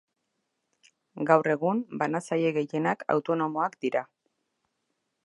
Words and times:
Gaur 1.31 1.49
egun, 1.55 1.83
banatzaile 2.03 2.53
gehienak 2.57 3.05
autonomoak 3.17 3.79
dira. 3.87 4.07